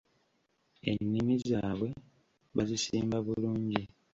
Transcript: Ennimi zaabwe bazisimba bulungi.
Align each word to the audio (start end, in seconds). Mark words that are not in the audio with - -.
Ennimi 0.91 1.33
zaabwe 1.47 1.89
bazisimba 2.55 3.17
bulungi. 3.25 3.81